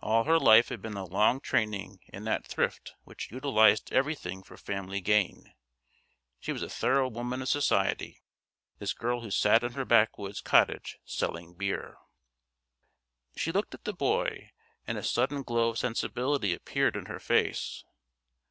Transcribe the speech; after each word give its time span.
All 0.00 0.24
her 0.24 0.38
life 0.38 0.70
had 0.70 0.80
been 0.80 0.96
a 0.96 1.04
long 1.04 1.40
training 1.40 2.00
in 2.06 2.24
that 2.24 2.46
thrift 2.46 2.94
which 3.04 3.30
utilised 3.30 3.92
everything 3.92 4.42
for 4.42 4.56
family 4.56 5.02
gain. 5.02 5.52
She 6.40 6.52
was 6.52 6.62
a 6.62 6.70
thorough 6.70 7.06
woman 7.06 7.42
of 7.42 7.50
society, 7.50 8.22
this 8.78 8.94
girl 8.94 9.20
who 9.20 9.30
sat 9.30 9.62
in 9.62 9.74
her 9.74 9.84
backwoods 9.84 10.40
cottage 10.40 10.96
selling 11.04 11.52
beer. 11.52 11.98
She 13.36 13.52
looked 13.52 13.74
at 13.74 13.84
the 13.84 13.92
boy, 13.92 14.52
and 14.86 14.96
a 14.96 15.02
sudden 15.02 15.42
glow 15.42 15.68
of 15.68 15.76
sensibility 15.78 16.54
appeared 16.54 16.96
in 16.96 17.04
her 17.04 17.20
face. 17.20 17.84